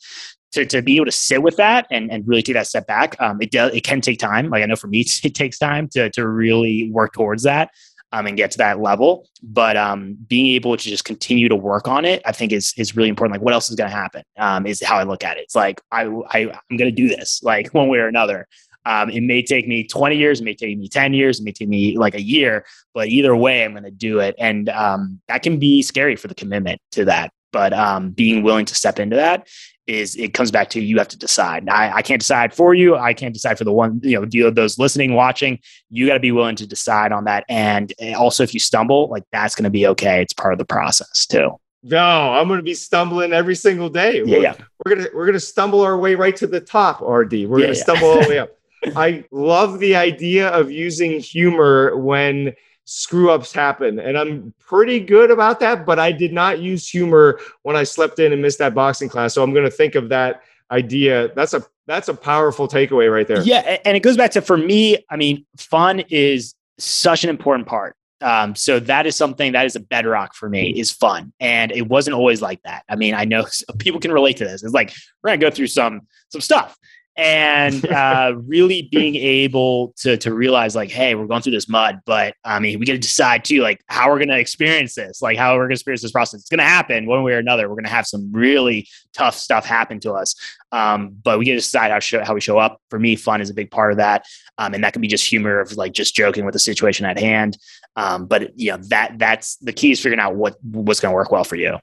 [0.52, 3.20] to, to be able to sit with that and, and really take that step back,
[3.20, 4.48] um, it does it can take time.
[4.48, 7.70] Like I know for me, it takes time to to really work towards that
[8.12, 9.28] um, and get to that level.
[9.42, 12.96] But um, being able to just continue to work on it, I think is is
[12.96, 13.34] really important.
[13.34, 14.22] Like, what else is going to happen?
[14.38, 15.42] Um, is how I look at it.
[15.42, 18.46] It's like I, I I'm going to do this, like one way or another.
[18.86, 21.52] Um, it may take me 20 years, it may take me 10 years, it may
[21.52, 24.34] take me like a year, but either way, I'm going to do it.
[24.38, 27.30] And um, that can be scary for the commitment to that.
[27.52, 29.46] But um, being willing to step into that
[29.88, 31.68] is it comes back to you have to decide.
[31.68, 32.94] I, I can't decide for you.
[32.96, 35.58] I can't decide for the one, you know, those listening, watching.
[35.90, 37.44] You got to be willing to decide on that.
[37.48, 40.20] And eh, also, if you stumble, like that's going to be okay.
[40.20, 41.58] It's part of the process too.
[41.82, 44.16] No, I'm going to be stumbling every single day.
[44.18, 44.54] Yeah, we're, yeah.
[44.84, 47.00] we're gonna we're gonna stumble our way right to the top.
[47.00, 47.72] RD, we're Yeah, gonna yeah.
[47.74, 48.50] stumble all the way up.
[48.96, 52.52] I love the idea of using humor when
[52.88, 55.84] screw ups happen, and I'm pretty good about that.
[55.84, 59.34] But I did not use humor when I slept in and missed that boxing class,
[59.34, 61.32] so I'm going to think of that idea.
[61.34, 63.42] That's a that's a powerful takeaway right there.
[63.42, 65.04] Yeah, and it goes back to for me.
[65.10, 67.94] I mean, fun is such an important part.
[68.20, 71.88] Um, so that is something that is a bedrock for me is fun, and it
[71.88, 72.84] wasn't always like that.
[72.88, 73.46] I mean, I know
[73.78, 74.62] people can relate to this.
[74.62, 76.76] It's like we're gonna go through some some stuff,
[77.18, 82.00] and uh, really being able to to realize like, hey, we're going through this mud,
[82.06, 85.36] but I mean, we got to decide too, like how we're gonna experience this, like
[85.36, 86.40] how we're gonna experience this process.
[86.40, 87.68] It's gonna happen one way or another.
[87.68, 90.34] We're gonna have some really tough stuff happen to us,
[90.72, 92.80] um, but we get to decide how show, how we show up.
[92.88, 94.24] For me, fun is a big part of that,
[94.56, 97.18] um, and that can be just humor of like just joking with the situation at
[97.18, 97.58] hand.
[97.96, 101.16] Um, but you know that that's the key is figuring out what what's going to
[101.16, 101.78] work well for you.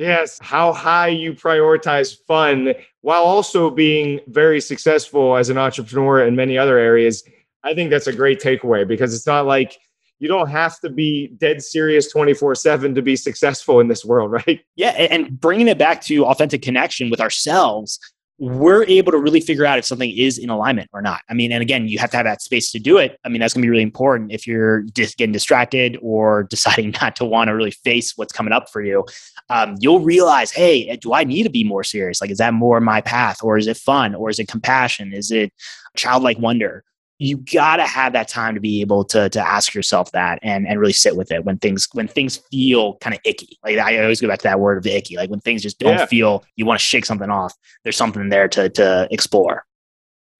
[0.00, 6.34] Yes, how high you prioritize fun while also being very successful as an entrepreneur in
[6.34, 7.22] many other areas.
[7.64, 9.76] I think that's a great takeaway because it's not like
[10.18, 14.32] you don't have to be dead serious 24 7 to be successful in this world,
[14.46, 14.60] right?
[14.74, 18.00] Yeah, and bringing it back to authentic connection with ourselves,
[18.40, 21.20] we're able to really figure out if something is in alignment or not.
[21.28, 23.18] I mean, and again, you have to have that space to do it.
[23.22, 26.94] I mean, that's going to be really important if you're just getting distracted or deciding
[27.02, 29.04] not to want to really face what's coming up for you.
[29.50, 32.22] Um, you'll realize, hey, do I need to be more serious?
[32.22, 35.12] Like, is that more my path, or is it fun, or is it compassion?
[35.12, 35.52] Is it
[35.94, 36.82] childlike wonder?
[37.22, 40.66] You got to have that time to be able to to ask yourself that and
[40.66, 43.98] and really sit with it when things when things feel kind of icky like i
[44.02, 46.06] always go back to that word of the icky like when things just don't Yeah.
[46.06, 47.52] feel you want to shake something off
[47.84, 49.64] there's something there to to explore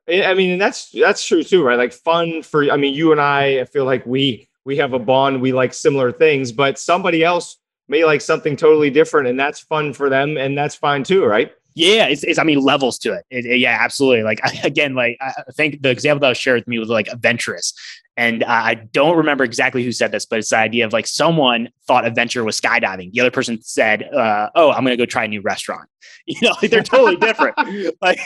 [0.09, 1.79] I I mean, and that's that's true too, right?
[1.79, 4.99] Like fun for I mean, you and I, I feel like we we have a
[4.99, 9.61] bond, we like similar things, but somebody else may like something totally different, and that's
[9.61, 11.53] fun for them, and that's fine too, right?
[11.75, 13.25] Yeah it's, it's i mean levels to it.
[13.31, 16.61] It- it- yeah absolutely like I, again like i think the example that was shared
[16.61, 17.73] with me was like adventurous
[18.17, 21.07] and I I don't remember exactly who said this, but it's the idea of like
[21.07, 23.13] someone thought adventure was skydiving.
[23.13, 25.89] The other person said, uh, "Oh, I'm going to go try a new restaurant."
[26.27, 27.57] You know, like they're totally different.
[28.03, 28.21] like,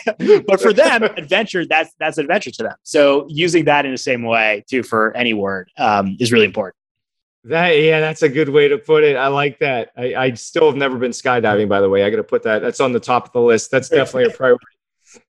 [0.46, 2.74] but for them, adventure that's that's adventure to them.
[2.82, 6.74] So using that in the same way too for any word um, is really important.
[7.44, 9.16] That yeah, that's a good way to put it.
[9.16, 9.92] I like that.
[9.96, 12.02] I, I still have never been skydiving, by the way.
[12.02, 12.62] I got to put that.
[12.62, 13.70] That's on the top of the list.
[13.70, 14.64] That's definitely a priority.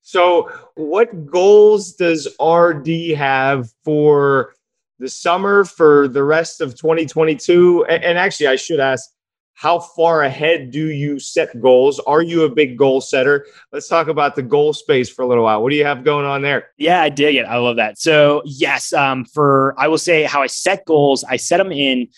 [0.00, 4.54] So, what goals does RD have for
[4.98, 7.84] the summer for the rest of 2022?
[7.84, 9.10] And, and actually, I should ask,
[9.56, 11.98] how far ahead do you set goals?
[12.00, 13.46] Are you a big goal setter?
[13.72, 15.62] Let's talk about the goal space for a little while.
[15.62, 16.68] What do you have going on there?
[16.76, 17.46] Yeah, I dig it.
[17.46, 17.98] I love that.
[17.98, 21.24] So yes, um, for I will say how I set goals.
[21.24, 22.08] I set them in.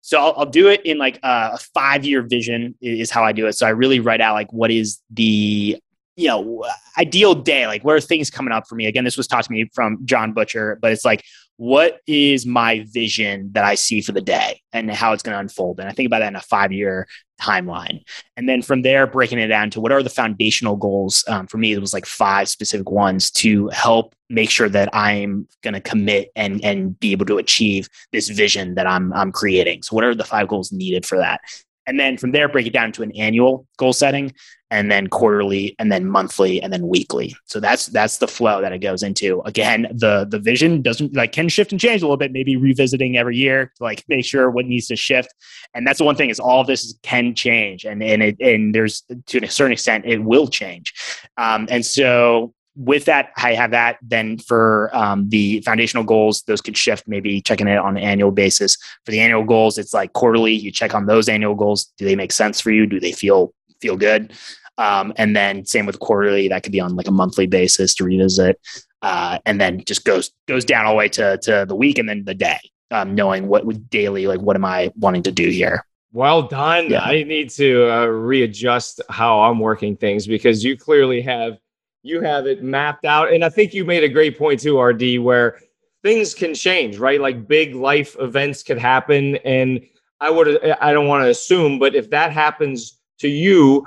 [0.00, 3.32] So I'll, I'll do it in like a, a five year vision is how I
[3.32, 3.52] do it.
[3.52, 5.78] So I really write out like what is the
[6.16, 6.64] you know
[6.98, 8.86] ideal day like what are things coming up for me?
[8.86, 11.22] Again this was taught to me from jon butcher but it's like
[11.58, 15.40] what is my vision that i see for the day and how it's going to
[15.40, 15.78] unfold?
[15.78, 17.06] And i think about that in a five year
[17.40, 18.02] timeline.
[18.38, 21.58] And then from there breaking it down to what are the foundational goals um, for
[21.58, 25.80] me it was like five specific ones to help make sure that i'm going to
[25.80, 29.82] commit and and be able to achieve this vision that i'm i'm creating.
[29.82, 31.40] So what are the five goals needed for that
[31.86, 34.32] and then from there break it down to an annual goal setting
[34.70, 37.36] and then quarterly and then monthly and then weekly.
[37.44, 39.40] So that's that's the flow that it goes into.
[39.42, 43.16] Again the the vision doesn't like can shift and change a little bit maybe revisiting
[43.16, 45.32] every year to like make sure what needs to shift.
[45.74, 47.84] And that's the one thing is all this is, can change.
[47.84, 50.92] And and it and there's to a certain extent it will change.
[51.38, 56.60] Um, and so with that i have that then for um, the foundational goals those
[56.60, 60.12] could shift maybe checking it on an annual basis for the annual goals it's like
[60.12, 63.12] quarterly you check on those annual goals do they make sense for you do they
[63.12, 64.32] feel feel good
[64.78, 68.04] Um, and then same with quarterly, that could be on like a monthly basis to
[68.04, 68.60] revisit.
[69.02, 72.08] Uh, and then just goes goes down all the way to to the week and
[72.08, 72.58] then the day,
[72.90, 75.84] um, knowing what would daily like what am I wanting to do here.
[76.12, 76.90] Well done.
[76.90, 77.02] Yeah.
[77.02, 81.58] I need to uh, readjust how I'm working things because you clearly have
[82.06, 85.18] you have it mapped out, and I think you made a great point too, RD,
[85.18, 85.58] where
[86.02, 87.20] things can change, right?
[87.20, 89.80] Like big life events could happen, and
[90.20, 93.86] I would I don't want to assume, but if that happens to you,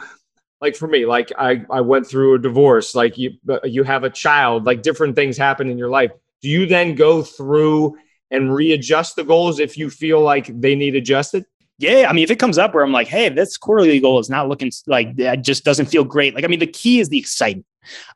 [0.62, 3.32] like for me, like I I went through a divorce, like you
[3.64, 6.12] you have a child, like different things happen in your life.
[6.42, 7.98] Do you then go through
[8.32, 11.46] and readjust the goals if you feel like they need adjusted?
[11.80, 14.30] Yeah, I mean, if it comes up where I'm like, hey, this quarterly goal is
[14.30, 16.36] not looking like that, just doesn't feel great.
[16.36, 17.66] Like, I mean, the key is the excitement.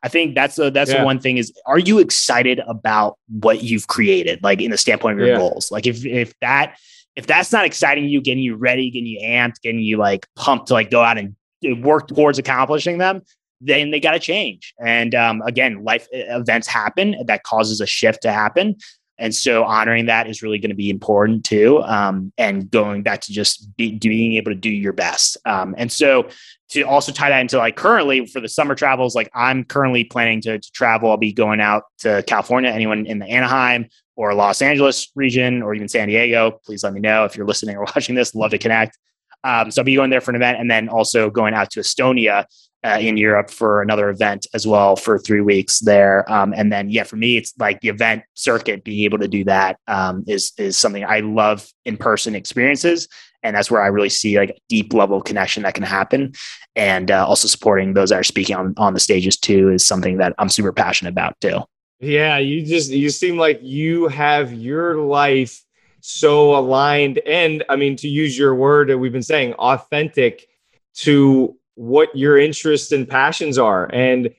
[0.02, 0.98] I think that's a, that's yeah.
[0.98, 4.42] the one thing is, are you excited about what you've created?
[4.42, 5.38] Like in the standpoint of your yeah.
[5.38, 5.72] goals.
[5.72, 6.76] Like if if that
[7.16, 10.68] if that's not exciting you, getting you ready, getting you amped, getting you like pumped
[10.68, 11.34] to like go out and
[11.82, 13.22] work towards accomplishing them,
[13.60, 14.74] then they got to change.
[14.84, 18.76] And um, again, life events happen that causes a shift to happen.
[19.18, 21.82] And so honoring that is really going to be important too.
[21.84, 25.36] Um, and going back to just be, being able to do your best.
[25.44, 26.28] Um, and so
[26.70, 30.40] to also tie that into like currently for the summer travels, like I'm currently planning
[30.42, 31.10] to, to travel.
[31.10, 35.74] I'll be going out to California, anyone in the Anaheim or Los Angeles region or
[35.74, 38.34] even San Diego, please let me know if you're listening or watching this.
[38.34, 38.98] Love to connect.
[39.44, 41.80] Um, so I'll be going there for an event and then also going out to
[41.80, 42.46] Estonia
[42.84, 46.30] uh, in Europe for another event as well for three weeks there.
[46.30, 49.44] Um, and then, yeah, for me, it's like the event circuit, being able to do
[49.44, 53.08] that um, is is something I love in person experiences.
[53.42, 56.32] And that's where I really see like deep level connection that can happen.
[56.76, 60.18] And uh, also supporting those that are speaking on, on the stages too is something
[60.18, 61.60] that I'm super passionate about too.
[62.00, 65.64] Yeah, you just, you seem like you have your life
[66.06, 70.46] so aligned and i mean to use your word that we've been saying authentic
[70.92, 73.92] to what your interests and passions are.
[73.92, 74.30] And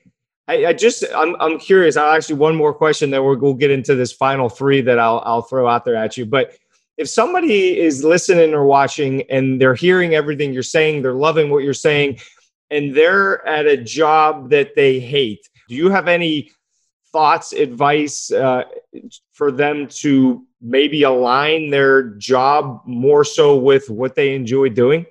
[0.48, 1.96] I, I, just I'm, I'm curious.
[1.96, 5.22] I'll actually one more question that we'll, we'll get into this final three that I'll,
[5.24, 6.24] I'll throw out there at you.
[6.24, 6.56] But
[6.96, 11.62] if somebody is listening or watching and they're hearing everything you're saying they're loving what
[11.62, 12.18] you're saying
[12.70, 16.50] and they're at a job that they hate do you have any
[17.16, 18.64] thoughts advice uh,
[19.32, 25.06] for them to maybe align their job more so with what they enjoy doing?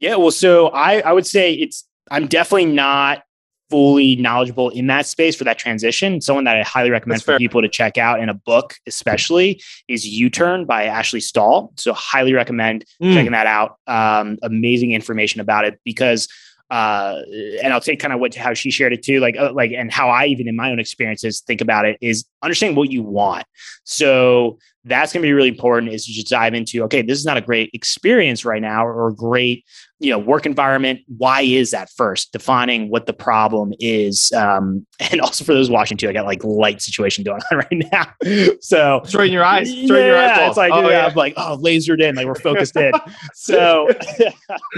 [0.00, 3.22] Yeah, well, so I, I would say it's I'm definitely not
[3.70, 6.20] fully knowledgeable in that space for that transition.
[6.20, 7.38] Someone that I highly recommend That's for fair.
[7.38, 11.72] people to check out in a book, especially, is You Turn by Ashley Stahl.
[11.76, 13.14] So highly recommend mm.
[13.14, 13.78] checking that out.
[13.86, 16.28] Um, amazing information about it because
[16.70, 17.20] uh,
[17.62, 19.92] and I'll take kind of what how she shared it too, like uh, like and
[19.92, 23.44] how I even in my own experiences think about it is understanding what you want.
[23.84, 27.24] So that's going to be really important is to just dive into okay this is
[27.24, 29.64] not a great experience right now or a great
[30.04, 32.32] you know work environment why is that first?
[32.32, 36.42] Defining what the problem is um, and also for those watching too i got like
[36.44, 38.56] light situation going on right now.
[38.60, 41.34] So straight in your eyes straight yeah, your eyes it's like oh, yeah, I'm like
[41.36, 42.92] oh lasered in like we're focused in.
[43.34, 43.88] So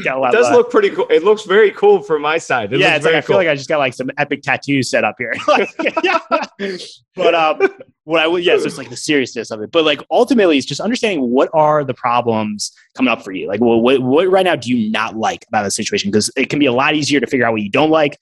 [0.05, 1.07] got a it does look pretty cool.
[1.09, 2.73] It looks very cool from my side.
[2.73, 5.05] It yeah it's like i feel like i just got like some epic tattoos set
[5.05, 5.35] up here.
[7.15, 7.69] But um
[8.07, 9.73] what I would, yes, it's like the seriousness of it.
[9.73, 13.49] But like ultimately, it's just understanding what are the problems coming up for you.
[13.49, 16.13] Like, what, what right now do you not like about the situation?
[16.13, 18.17] Because it can be a lot easier to figure out what you don't like.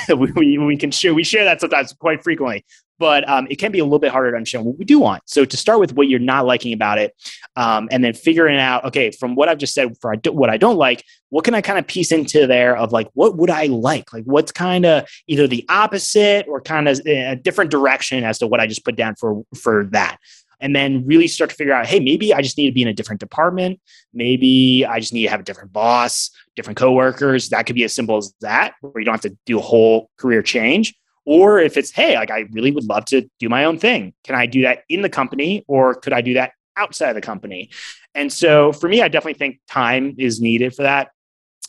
[0.16, 2.64] we, we, we, can share, we share that sometimes quite frequently
[3.02, 5.24] but um, it can be a little bit harder to understand what we do want.
[5.26, 7.12] So to start with what you're not liking about it,
[7.56, 10.76] um, and then figuring out, okay, from what I've just said for what I don't
[10.76, 14.12] like, what can I kind of piece into there of like, what would I like?
[14.12, 18.46] Like what's kind of either the opposite or kind of a different direction as to
[18.46, 20.18] what I just put down for, for that
[20.62, 22.88] and then really start to figure out hey maybe i just need to be in
[22.88, 23.78] a different department
[24.14, 27.92] maybe i just need to have a different boss different coworkers that could be as
[27.92, 30.94] simple as that where you don't have to do a whole career change
[31.24, 34.14] or if it's, hey, like I really would love to do my own thing.
[34.24, 37.20] Can I do that in the company or could I do that outside of the
[37.20, 37.70] company?
[38.14, 41.10] And so for me, I definitely think time is needed for that.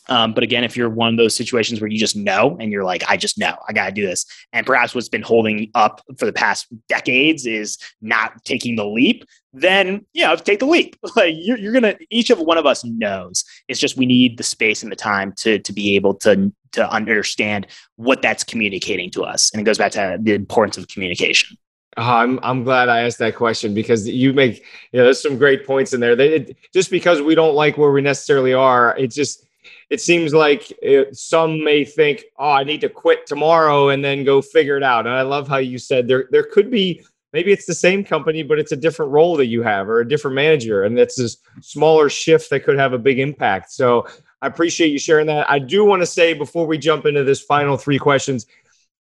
[0.08, 2.84] Um, but again, if you're one of those situations where you just know and you're
[2.84, 4.26] like, I just know I got to do this.
[4.52, 9.24] And perhaps what's been holding up for the past decades is not taking the leap,
[9.52, 10.96] then, you know, take the leap.
[11.16, 13.44] Like you're, you're going to, each of one of us knows.
[13.68, 16.90] It's just we need the space and the time to, to be able to, to
[16.90, 19.52] understand what that's communicating to us.
[19.52, 21.56] And it goes back to the importance of communication.
[21.96, 25.38] Oh, I'm I'm glad I asked that question because you make you know there's some
[25.38, 26.16] great points in there.
[26.16, 29.46] They, it, just because we don't like where we necessarily are, it just
[29.90, 34.24] it seems like it, some may think, oh, I need to quit tomorrow and then
[34.24, 35.06] go figure it out.
[35.06, 37.04] And I love how you said there there could be
[37.34, 40.08] maybe it's the same company, but it's a different role that you have or a
[40.08, 43.72] different manager, and that's this smaller shift that could have a big impact.
[43.72, 44.06] So
[44.40, 45.50] I appreciate you sharing that.
[45.50, 48.46] I do want to say before we jump into this final three questions,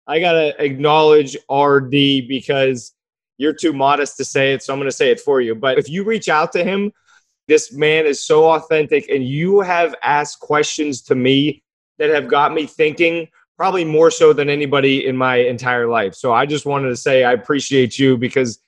[0.06, 1.90] I got to acknowledge RD
[2.28, 2.94] because
[3.36, 4.62] you're too modest to say it.
[4.62, 5.54] So I'm to say it for you.
[5.54, 6.92] But if you reach out to him,
[7.50, 11.64] this man is so authentic and you have asked questions to me
[11.98, 13.26] that have got me thinking
[13.56, 16.14] probably more so than anybody in my entire life.
[16.14, 18.60] So I just wanted to say I appreciate you because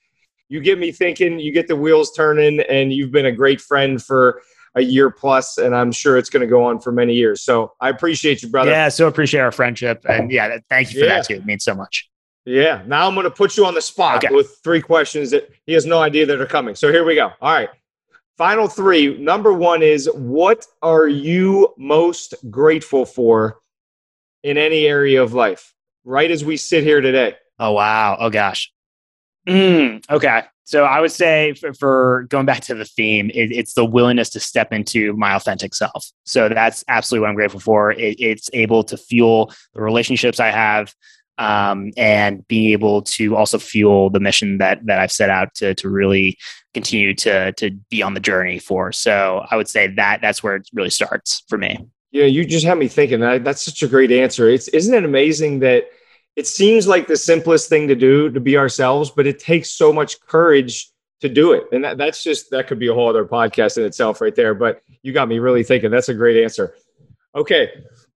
[0.49, 4.03] you get me thinking, you get the wheels turning, and you've been a great friend
[4.03, 4.41] for
[4.75, 7.41] a year plus, and I'm sure it's going to go on for many years.
[7.41, 8.71] So I appreciate you, brother.
[8.71, 11.15] Yeah, so appreciate our friendship, and yeah, thank you for yeah.
[11.15, 11.35] that too.
[11.35, 12.09] It means so much.
[12.45, 12.83] Yeah.
[12.85, 14.35] Now I'm going to put you on the spot okay.
[14.35, 16.75] with three questions that he has no idea that are coming.
[16.75, 17.31] So here we go.
[17.41, 17.69] All right.
[18.37, 19.17] Final three.
[19.17, 23.59] Number one is what are you most grateful for
[24.41, 25.73] in any area of life?
[26.03, 27.35] Right as we sit here today.
[27.59, 28.17] Oh wow.
[28.19, 28.71] Oh gosh.
[29.47, 30.43] Mm, okay.
[30.65, 34.29] So I would say for, for, going back to the theme, it, it's the willingness
[34.31, 36.09] to step into my authentic self.
[36.23, 37.91] So that's absolutely what I'm grateful for.
[37.91, 40.95] It, it's able to fuel the relationships I have,
[41.37, 45.73] um, and being able to also fuel the mission that that I've set out to
[45.75, 46.37] to really
[46.73, 48.91] continue to to be on the journey for.
[48.91, 51.87] So I would say that that's where it really starts for me.
[52.11, 53.19] Yeah, you just had me thinking.
[53.19, 54.49] That's such a great answer.
[54.49, 55.85] It's isn't it amazing that
[56.35, 59.93] it seems like the simplest thing to do to be ourselves, but it takes so
[59.93, 60.89] much courage
[61.21, 61.65] to do it.
[61.71, 64.53] And that, that's just, that could be a whole other podcast in itself right there.
[64.53, 65.91] But you got me really thinking.
[65.91, 66.75] That's a great answer.
[67.35, 67.69] Okay.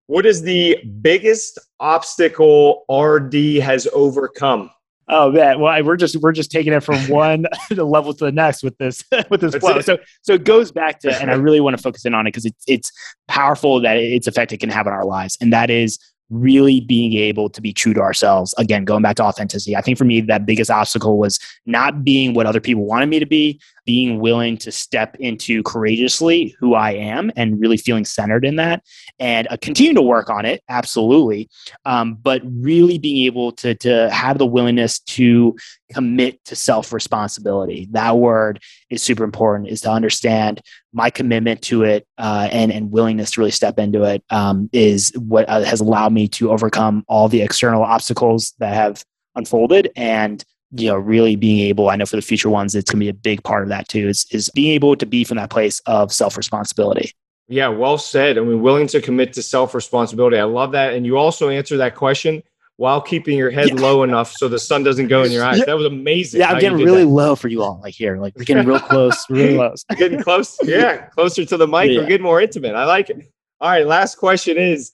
[0.08, 4.70] What is the biggest obstacle RD has overcome?
[5.06, 8.62] Oh man, well we're just we're just taking it from one level to the next
[8.62, 9.82] with this with this flow.
[9.82, 12.30] So so it goes back to, and I really want to focus in on it
[12.30, 12.90] because it's it's
[13.26, 15.98] powerful that its effect it can have on our lives, and that is
[16.30, 18.54] really being able to be true to ourselves.
[18.58, 19.76] Again, going back to authenticity.
[19.76, 23.18] I think for me, that biggest obstacle was not being what other people wanted me
[23.18, 28.44] to be, being willing to step into courageously who I am and really feeling centered
[28.44, 28.84] in that
[29.18, 30.62] and uh, continue to work on it.
[30.68, 31.48] Absolutely.
[31.86, 35.56] Um, but really being able to, to have the willingness to
[35.90, 37.88] commit to self responsibility.
[37.92, 40.60] That word is super important, is to understand
[40.92, 45.14] my commitment to it uh, and, and willingness to really step into it um, is
[45.16, 49.02] what uh, has allowed me to overcome all the external obstacles that have
[49.34, 53.00] unfolded and you know really being able i know for the future ones it's going
[53.00, 55.36] to be a big part of that too is, is being able to be from
[55.36, 57.12] that place of self-responsibility
[57.48, 61.16] yeah well said i mean willing to commit to self-responsibility i love that and you
[61.16, 62.42] also answer that question
[62.78, 63.74] while keeping your head yeah.
[63.74, 65.64] low enough so the sun doesn't go in your eyes.
[65.66, 66.40] That was amazing.
[66.40, 67.10] Yeah, I'm getting really that.
[67.10, 67.80] low for you all.
[67.82, 69.84] Like here, like we're getting real close, really close.
[69.96, 70.56] getting close.
[70.62, 71.90] Yeah, closer to the mic.
[71.90, 71.98] Yeah.
[71.98, 72.74] We're getting more intimate.
[72.76, 73.16] I like it.
[73.60, 73.84] All right.
[73.84, 74.92] Last question is: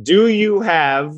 [0.00, 1.16] Do you have?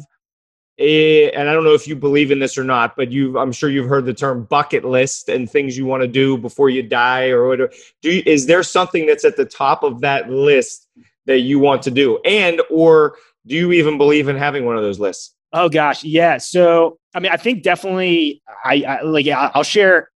[0.78, 3.68] And I don't know if you believe in this or not, but you, I'm sure
[3.68, 7.30] you've heard the term bucket list and things you want to do before you die
[7.30, 7.72] or whatever.
[8.00, 10.86] Do you, is there something that's at the top of that list
[11.26, 13.16] that you want to do, and or
[13.46, 15.34] do you even believe in having one of those lists?
[15.52, 16.38] Oh gosh, yeah.
[16.38, 19.26] So I mean, I think definitely, I, I like.
[19.26, 20.10] Yeah, I'll share.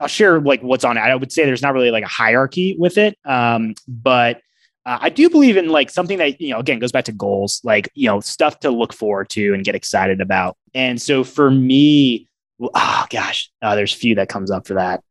[0.00, 1.00] I'll share like what's on it.
[1.00, 4.40] I would say there's not really like a hierarchy with it, um, but
[4.86, 7.60] uh, I do believe in like something that you know again goes back to goals,
[7.64, 10.56] like you know stuff to look forward to and get excited about.
[10.74, 12.28] And so for me,
[12.60, 15.02] oh gosh, uh, there's a few that comes up for that.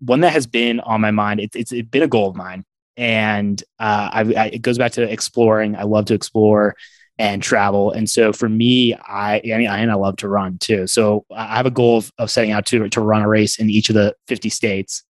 [0.00, 1.38] One that has been on my mind.
[1.38, 2.64] It's it's, it's been a goal of mine,
[2.96, 5.76] and uh, I, I, it goes back to exploring.
[5.76, 6.74] I love to explore
[7.18, 7.92] and travel.
[7.92, 10.88] And so for me, I, I mean, I, and I love to run too.
[10.88, 13.70] So I have a goal of, of setting out to, to run a race in
[13.70, 15.04] each of the 50 states.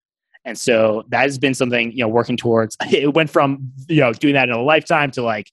[0.50, 4.12] And so that has been something, you know, working towards, it went from, you know,
[4.12, 5.50] doing that in a lifetime to like,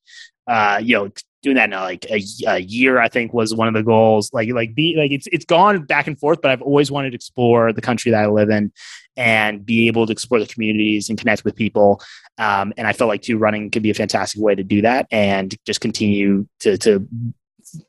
[0.48, 1.12] uh, you know,
[1.44, 4.34] doing that in a, like a, a, year, I think was one of the goals.
[4.34, 7.16] Like, like be like, it's, it's gone back and forth, but I've always wanted to
[7.16, 8.72] explore the country that I live in
[9.16, 12.02] and be able to explore the communities and connect with people.
[12.40, 15.06] Um, and I felt like too running could be a fantastic way to do that
[15.12, 17.08] and just continue to to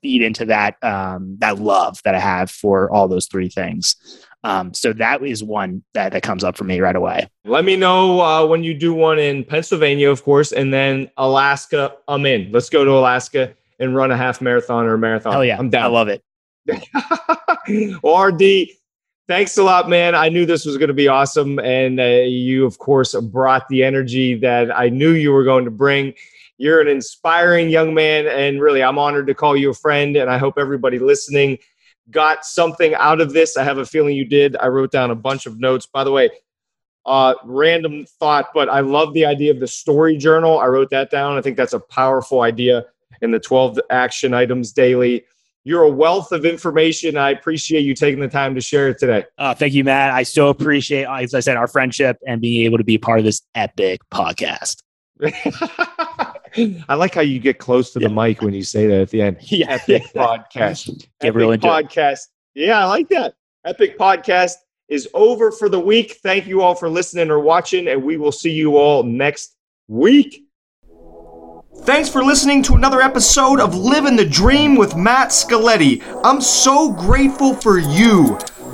[0.02, 3.96] feed into that um, that love that I have for all those three things.
[4.44, 7.28] Um, so that is one that, that comes up for me right away.
[7.44, 11.92] Let me know uh, when you do one in Pennsylvania, of course, and then Alaska.
[12.06, 12.52] I'm in.
[12.52, 15.34] Let's go to Alaska and run a half marathon or a marathon.
[15.34, 15.84] Oh yeah, I'm down.
[15.84, 16.22] I love it.
[18.04, 18.78] RD,
[19.28, 20.14] Thanks a lot, man.
[20.14, 21.58] I knew this was going to be awesome.
[21.58, 25.70] And uh, you, of course, brought the energy that I knew you were going to
[25.70, 26.14] bring.
[26.58, 28.26] You're an inspiring young man.
[28.26, 30.16] And really, I'm honored to call you a friend.
[30.16, 31.58] And I hope everybody listening
[32.10, 33.56] got something out of this.
[33.56, 34.56] I have a feeling you did.
[34.56, 35.86] I wrote down a bunch of notes.
[35.86, 36.30] By the way,
[37.06, 40.58] uh, random thought, but I love the idea of the story journal.
[40.58, 41.38] I wrote that down.
[41.38, 42.84] I think that's a powerful idea
[43.22, 45.24] in the 12 action items daily.
[45.64, 47.16] You're a wealth of information.
[47.16, 49.24] I appreciate you taking the time to share it today.
[49.36, 50.12] Uh, thank you, Matt.
[50.12, 53.24] I so appreciate, as I said, our friendship and being able to be part of
[53.24, 54.82] this epic podcast.
[56.88, 58.14] I like how you get close to the Yeah.
[58.14, 59.38] mic when you say that at the end.
[59.42, 59.72] Yeah.
[59.72, 61.06] Epic podcast.
[61.20, 61.86] Get real Epic into it.
[61.88, 62.20] podcast.
[62.54, 63.34] Yeah, I like that.
[63.64, 64.54] Epic podcast
[64.88, 66.18] is over for the week.
[66.22, 69.54] Thank you all for listening or watching, and we will see you all next
[69.88, 70.44] week.
[71.82, 76.02] Thanks for listening to another episode of Living the Dream with Matt Scaletti.
[76.24, 78.38] I'm so grateful for you.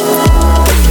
[0.00, 0.87] Oh,